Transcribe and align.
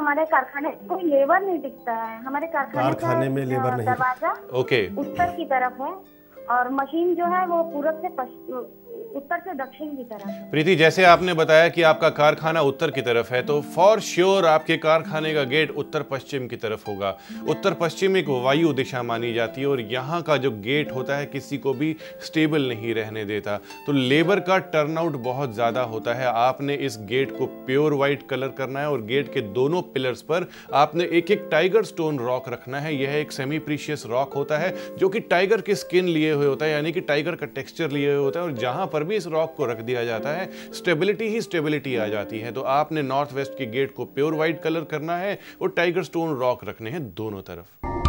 हमारे 0.00 0.24
कारखाने 0.26 0.70
कोई 0.88 1.02
लेबर 1.04 1.40
नहीं 1.40 1.58
दिखता 1.62 1.94
है 1.94 2.22
हमारे 2.24 2.46
कारखाने 2.54 3.28
में 3.28 3.44
लेबर 3.44 3.76
नहीं। 3.76 3.86
दरवाज़ा 3.86 4.32
ओके 4.60 4.80
उत्तर 5.00 5.34
की 5.36 5.44
तरफ़ 5.52 5.82
है 5.82 5.92
और 6.50 6.70
मशीन 6.72 7.14
जो 7.14 7.26
है 7.26 7.46
वो 7.46 7.62
पूरब 7.72 8.02
से 8.02 8.08
उत्तर 9.10 9.38
से 9.40 9.52
दक्षिण 9.54 9.88
की 9.88 10.04
तरफ़ 10.04 10.50
प्रीति, 10.50 10.74
जैसे 10.76 11.04
आपने 11.04 11.34
बताया 11.34 11.68
कि 11.68 11.82
आपका 11.82 12.08
कारखाना 12.10 12.60
उत्तर 12.62 12.90
की 12.90 13.02
तरफ़ 13.02 13.32
है 13.34 13.42
तो 13.42 13.60
फॉर 13.74 14.00
श्योर 14.00 14.46
आपके 14.46 14.76
कारखाने 14.76 15.32
का 15.34 15.42
गेट 15.44 15.70
उत्तर 15.72 16.02
पश्चिम 16.02 16.46
की 16.48 16.56
तरफ़ 16.56 16.84
होगा। 16.88 17.10
उत्तर 17.48 17.74
पश्चिम 17.74 18.16
एक 18.16 18.28
वायु 18.44 18.72
दिशा 18.72 19.02
मानी 19.02 19.32
जाती 19.34 19.60
है 19.60 19.66
और 19.66 19.80
यहाँ 19.82 20.20
का 20.22 20.36
जो 20.36 20.50
गेट 20.58 20.92
होता 20.94 21.16
है, 21.16 21.26
किसी 21.26 21.58
को 21.58 21.72
भी 21.74 21.94
स्टेबल 22.24 22.68
नहीं 22.68 22.94
रहने 22.94 23.24
देता। 23.24 23.56
तो 23.86 23.92
लेबर 23.92 24.40
का 24.40 24.58
टर्नआउट 24.68 25.16
बहुत 25.22 25.54
ज़्यादा 25.54 25.82
होता 25.84 26.14
है। 26.14 26.26
आपने 26.26 26.74
इस 26.76 26.98
गेट 27.08 27.36
को 27.38 27.46
प्योर 27.66 27.94
वाइट 27.94 28.26
कलर 28.30 28.48
करना 28.58 28.80
है 28.80 28.90
और 28.90 29.02
गेट 29.02 29.32
के 29.34 29.40
दोनों 29.52 29.82
पिलर्स 29.84 30.22
पर 30.22 30.48
आपने 30.74 31.04
एक 31.12 31.30
एक 31.30 31.48
टाइगर 31.50 31.84
स्टोन 31.84 32.18
रॉक 32.20 32.48
रखना 32.48 32.80
है। 32.80 32.94
यह 32.94 33.16
एक 33.16 33.32
सेमी 33.32 33.58
प्रीशियस 33.60 34.06
रॉक 34.06 34.34
होता 34.34 34.58
है, 34.58 34.74
जो 34.98 35.08
कि 35.08 35.20
टाइगर 35.26 35.60
की 35.60 35.74
स्किन 35.76 36.08
लिए 36.30 36.36
हुए 36.36 36.46
होता 36.46 36.66
है, 36.66 36.72
यानी 36.72 36.92
कि 36.92 37.00
टाइगर 37.02 37.34
का 37.34 37.46
टेक्सचर 37.48 37.90
लिए 37.90 38.08
हुए 38.08 38.24
होता 38.24 38.40
है, 38.40 38.46
और 38.46 38.52
जहाँ 38.52 38.86
पर 38.86 39.04
भी 39.04 39.16
इस 39.16 39.26
रॉक 39.26 39.54
को 39.56 39.66
रख 39.66 39.80
दिया 39.82 40.04
जाता 40.04 40.30
है 40.30 40.48
स्टेबिलिटी 40.72 41.28
ही 41.28 41.40
स्टेबिलिटी 41.40 41.96
आ 41.96 42.06
जाती 42.06 42.38
है। 42.38 42.52
तो 42.52 42.60
आपने 42.70 43.02
नॉर्थ 43.02 43.32
वेस्ट 43.32 43.52
के 43.52 43.66
गेट 43.66 43.94
को 43.94 44.04
प्योर 44.04 44.34
वाइट 44.34 44.62
कलर 44.62 44.84
करना 44.90 45.16
है, 45.16 45.38
और 45.62 45.68
टाइगर 45.70 46.02
स्टोन 46.02 46.36
रॉक 46.38 46.64
रखने 46.64 46.90
हैं 46.90 47.02
दोनों 47.14 47.42
तरफ़। 47.42 47.99